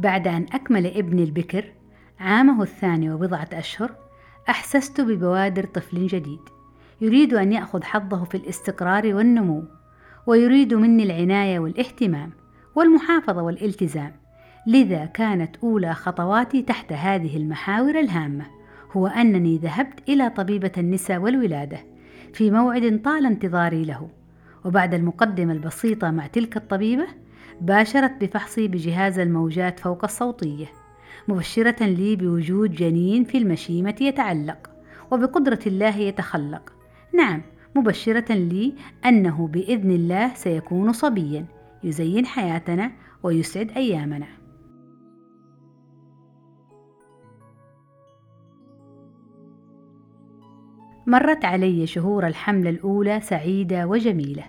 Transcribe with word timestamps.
بعد 0.00 0.28
أن 0.28 0.46
أكمل 0.52 0.86
ابني 0.86 1.24
البكر 1.24 1.64
عامه 2.20 2.62
الثاني 2.62 3.12
وبضعة 3.12 3.48
أشهر 3.52 3.90
أحسست 4.48 5.00
ببوادر 5.00 5.64
طفل 5.64 6.06
جديد 6.06 6.40
يريد 7.00 7.34
أن 7.34 7.52
يأخذ 7.52 7.82
حظه 7.82 8.24
في 8.24 8.34
الاستقرار 8.34 9.14
والنمو 9.14 9.64
ويريد 10.26 10.74
مني 10.74 11.02
العناية 11.02 11.58
والاهتمام 11.58 12.30
والمحافظة 12.74 13.42
والالتزام 13.42 14.12
لذا 14.66 15.04
كانت 15.04 15.56
أولى 15.56 15.94
خطواتي 15.94 16.62
تحت 16.62 16.92
هذه 16.92 17.36
المحاور 17.36 18.00
الهامة 18.00 18.46
هو 18.92 19.06
أنني 19.06 19.58
ذهبت 19.58 20.08
إلى 20.08 20.30
طبيبة 20.30 20.72
النساء 20.78 21.18
والولادة 21.18 21.78
في 22.32 22.50
موعد 22.50 23.00
طال 23.04 23.26
انتظاري 23.26 23.84
له 23.84 24.08
وبعد 24.64 24.94
المقدمة 24.94 25.52
البسيطة 25.52 26.10
مع 26.10 26.26
تلك 26.26 26.56
الطبيبة 26.56 27.06
باشرت 27.60 28.24
بفحصي 28.24 28.68
بجهاز 28.68 29.18
الموجات 29.18 29.80
فوق 29.80 30.04
الصوتية 30.04 30.66
مبشرة 31.28 31.84
لي 31.84 32.16
بوجود 32.16 32.72
جنين 32.72 33.24
في 33.24 33.38
المشيمة 33.38 33.94
يتعلق 34.00 34.70
وبقدرة 35.10 35.58
الله 35.66 35.96
يتخلق. 35.96 36.72
نعم 37.14 37.42
مبشرة 37.76 38.34
لي 38.34 38.74
أنه 39.04 39.48
بإذن 39.48 39.90
الله 39.90 40.34
سيكون 40.34 40.92
صبيا 40.92 41.46
يزين 41.84 42.26
حياتنا 42.26 42.92
ويسعد 43.22 43.70
أيامنا. 43.70 44.26
مرت 51.06 51.44
علي 51.44 51.86
شهور 51.86 52.26
الحمل 52.26 52.68
الأولى 52.68 53.20
سعيدة 53.20 53.86
وجميلة 53.86 54.44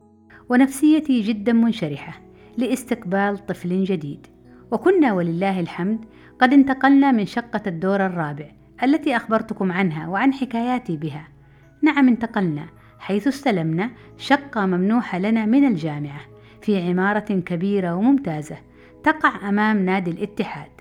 ونفسيتي 0.49 1.21
جدا 1.21 1.53
منشرحة. 1.53 2.30
لاستقبال 2.57 3.45
طفل 3.45 3.83
جديد. 3.83 4.27
وكنا 4.71 5.13
ولله 5.13 5.59
الحمد 5.59 6.05
قد 6.39 6.53
انتقلنا 6.53 7.11
من 7.11 7.25
شقة 7.25 7.61
الدور 7.67 8.05
الرابع 8.05 8.45
التي 8.83 9.15
أخبرتكم 9.15 9.71
عنها 9.71 10.07
وعن 10.07 10.33
حكاياتي 10.33 10.97
بها. 10.97 11.27
نعم 11.81 12.07
انتقلنا 12.07 12.65
حيث 12.99 13.27
استلمنا 13.27 13.89
شقة 14.17 14.65
ممنوحة 14.65 15.19
لنا 15.19 15.45
من 15.45 15.65
الجامعة 15.65 16.21
في 16.61 16.89
عمارة 16.89 17.19
كبيرة 17.19 17.95
وممتازة 17.95 18.57
تقع 19.03 19.49
أمام 19.49 19.85
نادي 19.85 20.11
الاتحاد. 20.11 20.71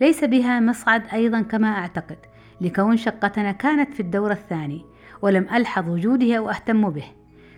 ليس 0.00 0.24
بها 0.24 0.60
مصعد 0.60 1.02
أيضا 1.12 1.40
كما 1.40 1.68
أعتقد 1.68 2.18
لكون 2.60 2.96
شقتنا 2.96 3.52
كانت 3.52 3.94
في 3.94 4.00
الدور 4.00 4.32
الثاني 4.32 4.84
ولم 5.22 5.46
ألحظ 5.54 5.88
وجوده 5.88 6.36
أو 6.36 6.50
أهتم 6.50 6.90
به. 6.90 7.04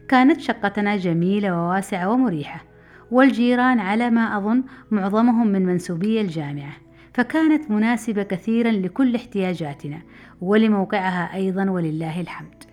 كانت 0.09 0.41
شقتنا 0.41 0.97
جميلة 0.97 1.63
وواسعة 1.63 2.11
ومريحة 2.11 2.70
والجيران 3.11 3.79
على 3.79 4.11
ما 4.11 4.37
أظن 4.39 4.63
معظمهم 4.91 5.47
من 5.47 5.67
منسوبي 5.67 6.21
الجامعة 6.21 6.73
فكانت 7.15 7.71
مناسبة 7.71 8.23
كثيرا 8.23 8.71
لكل 8.71 9.15
احتياجاتنا 9.15 10.03
ولموقعها 10.41 11.35
أيضا 11.35 11.71
ولله 11.71 12.21
الحمد. 12.21 12.65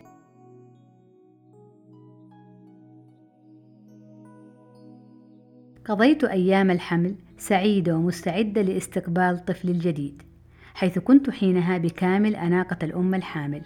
قضيت 5.86 6.24
أيام 6.24 6.72
الحمل 6.72 7.16
سعيدة 7.38 7.96
ومستعدة 7.96 8.62
لاستقبال 8.62 9.46
طفلي 9.46 9.72
الجديد 9.72 10.22
حيث 10.74 11.00
كنت 11.00 11.30
حينها 11.30 11.78
بكامل 11.78 12.36
أناقة 12.36 12.78
الأم 12.84 13.16
الحامل. 13.16 13.62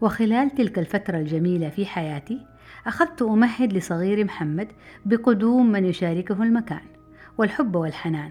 وخلال 0.00 0.50
تلك 0.50 0.78
الفترة 0.78 1.18
الجميلة 1.18 1.68
في 1.68 1.86
حياتي 1.86 2.55
أخذت 2.86 3.22
أمهد 3.22 3.72
لصغير 3.72 4.24
محمد 4.24 4.68
بقدوم 5.06 5.72
من 5.72 5.84
يشاركه 5.84 6.42
المكان 6.42 6.84
والحب 7.38 7.76
والحنان 7.76 8.30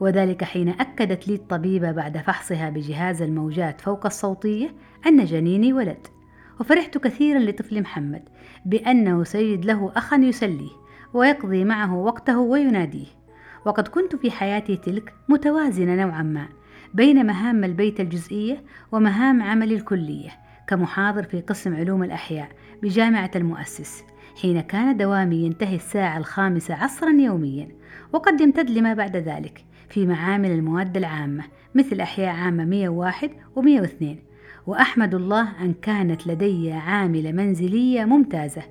وذلك 0.00 0.44
حين 0.44 0.68
أكدت 0.68 1.28
لي 1.28 1.34
الطبيبة 1.34 1.92
بعد 1.92 2.18
فحصها 2.18 2.70
بجهاز 2.70 3.22
الموجات 3.22 3.80
فوق 3.80 4.06
الصوتية 4.06 4.74
أن 5.06 5.24
جنيني 5.24 5.72
ولد 5.72 6.06
وفرحت 6.60 6.98
كثيرا 6.98 7.38
لطفل 7.38 7.80
محمد 7.80 8.22
بأنه 8.66 9.24
سيجد 9.24 9.64
له 9.64 9.92
أخا 9.96 10.16
يسليه 10.16 10.70
ويقضي 11.14 11.64
معه 11.64 11.94
وقته 11.94 12.38
ويناديه 12.38 13.06
وقد 13.64 13.88
كنت 13.88 14.16
في 14.16 14.30
حياتي 14.30 14.76
تلك 14.76 15.14
متوازنة 15.28 15.94
نوعا 15.94 16.22
ما 16.22 16.48
بين 16.94 17.26
مهام 17.26 17.64
البيت 17.64 18.00
الجزئية 18.00 18.64
ومهام 18.92 19.42
عملي 19.42 19.74
الكلية 19.74 20.30
كمحاضر 20.72 21.22
في 21.22 21.40
قسم 21.40 21.76
علوم 21.76 22.02
الأحياء 22.02 22.48
بجامعة 22.82 23.30
المؤسس 23.36 24.04
حين 24.42 24.60
كان 24.60 24.96
دوامي 24.96 25.36
ينتهي 25.36 25.76
الساعة 25.76 26.18
الخامسة 26.18 26.74
عصرا 26.74 27.10
يوميا 27.10 27.68
وقد 28.12 28.40
يمتد 28.40 28.70
لما 28.70 28.94
بعد 28.94 29.16
ذلك 29.16 29.64
في 29.88 30.06
معامل 30.06 30.50
المواد 30.50 30.96
العامة 30.96 31.44
مثل 31.74 32.00
أحياء 32.00 32.34
عامة 32.34 32.64
101 32.64 33.30
و 33.56 33.60
102 33.62 34.16
وأحمد 34.66 35.14
الله 35.14 35.62
أن 35.62 35.74
كانت 35.82 36.26
لدي 36.26 36.72
عاملة 36.72 37.32
منزلية 37.32 38.04
ممتازة 38.04 38.62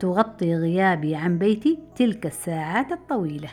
تغطي 0.00 0.54
غيابي 0.54 1.16
عن 1.16 1.38
بيتي 1.38 1.78
تلك 1.96 2.26
الساعات 2.26 2.92
الطويلة. 2.92 3.48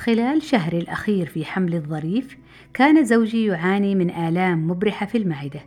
خلال 0.00 0.42
شهري 0.42 0.78
الأخير 0.78 1.26
في 1.26 1.44
حمل 1.44 1.74
الظريف 1.74 2.36
كان 2.74 3.04
زوجي 3.04 3.46
يعاني 3.46 3.94
من 3.94 4.10
آلام 4.10 4.70
مبرحة 4.70 5.06
في 5.06 5.18
المعدة 5.18 5.60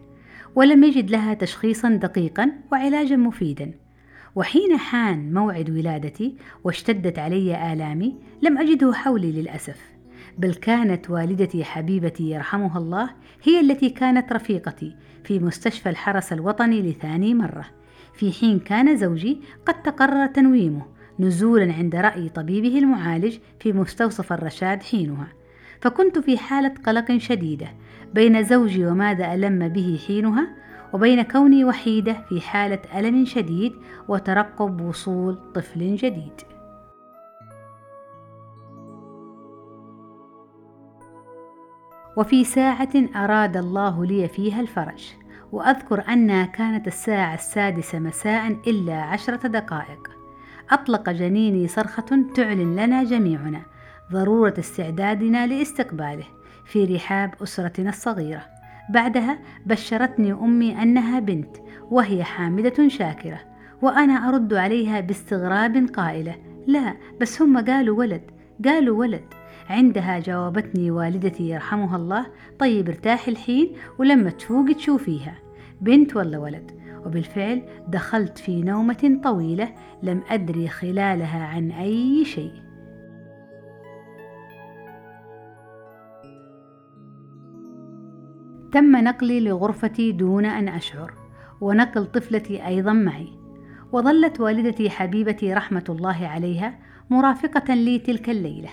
ولم 0.56 0.84
يجد 0.84 1.12
لها 1.12 1.34
تشخيصا 1.34 1.90
دقيقا 1.90 2.52
وعلاجا 2.72 3.16
مفيدا. 3.16 3.72
وحين 4.36 4.78
حان 4.78 5.34
موعد 5.34 5.70
ولادتي 5.70 6.36
واشتدت 6.64 7.20
علي 7.20 7.74
آلامي 7.74 8.16
لم 8.42 8.58
أجده 8.58 8.94
حولي 8.94 9.32
للأسف 9.32 9.82
بل 10.38 10.54
كانت 10.54 11.10
والدتي 11.10 11.64
حبيبتي 11.64 12.24
يرحمها 12.30 12.78
الله 12.78 13.10
هي 13.44 13.60
التي 13.60 13.90
كانت 13.90 14.34
رفيقتي 14.34 14.96
في 15.24 15.40
مستشفى 15.40 15.90
الحرس 15.90 16.34
الوطني 16.34 16.82
لثاني 16.82 17.34
مرة 17.34 17.66
في 18.14 18.32
حين 18.32 18.60
كان 18.60 18.98
زوجي 18.98 19.42
قد 19.66 19.82
تقرر 19.82 20.26
تنويمه. 20.26 20.93
نزولا 21.20 21.74
عند 21.74 21.96
رأي 21.96 22.30
طبيبه 22.30 22.78
المعالج 22.78 23.38
في 23.60 23.74
مستوصف 23.74 24.34
الرشاد 24.34 24.84
حينها. 24.84 25.28
فكنت 25.82 26.20
في 26.20 26.38
حالة 26.38 26.74
قلق 26.86 27.18
شديدة 27.18 27.68
بين 28.14 28.44
زوجي 28.44 28.86
وماذا 28.86 29.34
ألم 29.34 29.68
به 29.68 30.00
حينها 30.08 30.48
وبين 30.94 31.22
كوني 31.22 31.66
وحيدة 31.66 32.14
في 32.30 32.42
حالة 32.42 32.80
ألم 32.96 33.26
شديد 33.26 33.74
وترقب 34.08 34.82
وصول 34.82 35.40
طفل 35.56 35.96
جديد. 35.96 36.42
وفي 42.18 42.44
ساعة 42.44 42.94
أراد 43.16 43.58
الله 43.58 44.06
لي 44.06 44.28
فيها 44.28 44.62
الفرج 44.62 45.14
وأذكر 45.52 46.04
أنها 46.10 46.46
كانت 46.46 46.88
الساعة 46.88 47.34
السادسة 47.34 48.00
مساء 48.00 48.48
إلا 48.68 49.02
عشرة 49.02 49.48
دقائق. 49.48 50.23
أطلق 50.72 51.10
جنيني 51.10 51.68
صرخة 51.68 52.26
تعلن 52.36 52.76
لنا 52.76 53.04
جميعنا 53.04 53.62
ضرورة 54.12 54.54
استعدادنا 54.60 55.48
لاستقباله 55.48 56.26
في 56.66 56.86
رحاب 56.86 57.34
أسرتنا 57.44 57.90
الصغيرة. 57.90 58.46
بعدها 58.90 59.40
بشرتني 59.66 60.34
أمي 60.34 60.82
أنها 60.82 61.20
بنت 61.20 61.58
وهي 61.92 62.24
حامدة 62.24 62.88
شاكرة 62.88 63.40
وأنا 63.82 64.30
أرد 64.30 64.54
عليها 64.54 65.00
باستغراب 65.00 65.90
قائلة 65.96 66.36
لا 66.68 66.94
بس 67.22 67.42
هم 67.42 67.66
قالوا 67.66 67.98
ولد 67.98 68.22
قالوا 68.66 69.00
ولد. 69.00 69.24
عندها 69.70 70.20
جاوبتني 70.20 70.92
والدتي 70.92 71.50
يرحمها 71.50 71.98
الله 71.98 72.26
طيب 72.60 72.90
ارتاحي 72.90 73.32
الحين 73.32 73.72
ولما 74.00 74.30
تفوقي 74.30 74.74
تشوفيها. 74.74 75.36
بنت 75.82 76.16
ولا 76.16 76.38
ولد؟ 76.38 76.72
وبالفعل 77.06 77.62
دخلت 77.88 78.38
في 78.38 78.62
نومة 78.62 79.20
طويلة 79.24 79.70
لم 80.04 80.22
أدري 80.30 80.68
خلالها 80.68 81.46
عن 81.46 81.72
أي 81.72 82.26
شيء. 82.26 82.64
تم 88.72 88.96
نقلي 88.96 89.40
لغرفتي 89.40 90.12
دون 90.12 90.46
أن 90.46 90.68
أشعر 90.68 91.14
ونقل 91.62 92.06
طفلتي 92.06 92.68
أيضا 92.68 92.94
معي. 92.94 93.28
وظلت 93.92 94.40
والدتي 94.40 94.90
حبيبتي 94.90 95.54
رحمة 95.54 95.84
الله 95.90 96.28
عليها 96.28 96.80
مرافقة 97.10 97.74
لي 97.74 98.00
تلك 98.00 98.30
الليلة. 98.30 98.70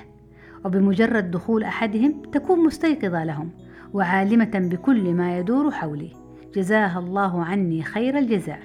وبمجرد 0.64 1.30
دخول 1.30 1.64
أحدهم 1.64 2.22
تكون 2.32 2.64
مستيقظة 2.64 3.24
لهم 3.24 3.50
وعالمة 3.92 4.50
بكل 4.54 5.14
ما 5.14 5.38
يدور 5.38 5.70
حولي. 5.70 6.19
جزاها 6.54 6.98
الله 6.98 7.44
عني 7.44 7.82
خير 7.82 8.18
الجزاء. 8.18 8.60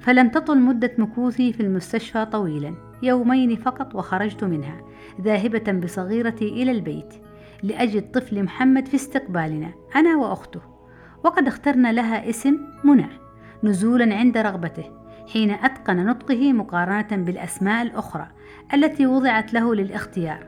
فلم 0.00 0.28
تطل 0.28 0.60
مدة 0.60 0.92
مكوثي 0.98 1.52
في 1.52 1.60
المستشفى 1.60 2.24
طويلا 2.24 2.74
يومين 3.02 3.56
فقط 3.56 3.94
وخرجت 3.94 4.44
منها 4.44 4.80
ذاهبة 5.20 5.72
بصغيرتي 5.72 6.48
إلى 6.48 6.70
البيت 6.70 7.14
لأجد 7.62 8.10
طفل 8.10 8.42
محمد 8.42 8.88
في 8.88 8.94
استقبالنا 8.94 9.70
أنا 9.96 10.16
وأخته. 10.16 10.60
وقد 11.24 11.46
اخترنا 11.46 11.92
لها 11.92 12.30
اسم 12.30 12.58
منى 12.84 13.08
نزولا 13.64 14.14
عند 14.14 14.38
رغبته 14.38 14.84
حين 15.32 15.50
أتقن 15.50 16.06
نطقه 16.06 16.52
مقارنة 16.52 17.24
بالأسماء 17.24 17.82
الأخرى 17.82 18.28
التي 18.74 19.06
وضعت 19.06 19.54
له 19.54 19.74
للاختيار. 19.74 20.46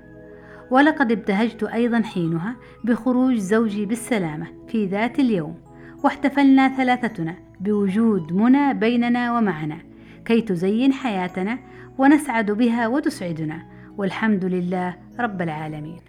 ولقد 0.70 1.12
ابتهجت 1.12 1.62
أيضا 1.62 2.02
حينها 2.02 2.56
بخروج 2.84 3.34
زوجي 3.34 3.86
بالسلامة 3.86 4.46
في 4.68 4.86
ذات 4.86 5.18
اليوم. 5.18 5.67
واحتفلنا 6.04 6.76
ثلاثتنا 6.76 7.34
بوجود 7.60 8.32
منى 8.32 8.74
بيننا 8.74 9.38
ومعنا 9.38 9.78
كي 10.24 10.40
تزين 10.40 10.92
حياتنا 10.92 11.58
ونسعد 11.98 12.50
بها 12.50 12.88
وتسعدنا 12.88 13.66
والحمد 13.96 14.44
لله 14.44 14.96
رب 15.20 15.42
العالمين. 15.42 16.00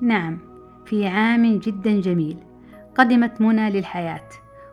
نعم 0.00 0.38
في 0.86 1.06
عام 1.06 1.58
جدا 1.58 2.00
جميل 2.00 2.36
قدمت 2.94 3.40
منى 3.40 3.70
للحياة 3.70 4.28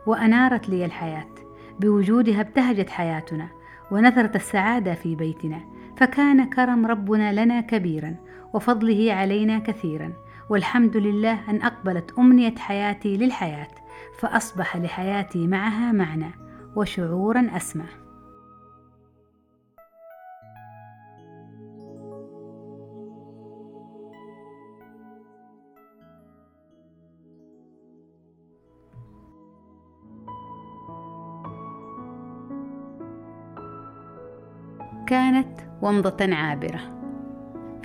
وأنارت 0.06 0.68
لي 0.68 0.84
الحياة 0.84 1.34
بوجودها 1.80 2.40
ابتهجت 2.40 2.90
حياتنا 2.90 3.48
ونثرت 3.90 4.36
السعادة 4.36 4.94
في 4.94 5.14
بيتنا 5.16 5.60
فكان 5.96 6.50
كرم 6.50 6.86
ربنا 6.86 7.44
لنا 7.44 7.60
كبيرا 7.60 8.16
وفضله 8.56 9.12
علينا 9.12 9.58
كثيرا. 9.58 10.12
والحمد 10.50 10.96
لله 10.96 11.50
أن 11.50 11.62
أقبلت 11.62 12.14
أمنية 12.18 12.54
حياتي 12.54 13.16
للحياة 13.16 13.68
فأصبح 14.18 14.76
لحياتي 14.76 15.46
معها 15.46 15.92
معنى 15.92 16.30
وشعورا 16.76 17.50
أسمى. 17.56 17.84
كانت 35.06 35.60
ومضة 35.82 36.34
عابرة. 36.34 36.95